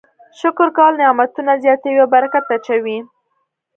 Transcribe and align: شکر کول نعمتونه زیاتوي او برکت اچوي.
شکر 0.39 0.67
کول 0.77 0.93
نعمتونه 1.01 1.53
زیاتوي 1.63 1.97
او 2.01 2.07
برکت 2.13 2.45
اچوي. 2.55 2.97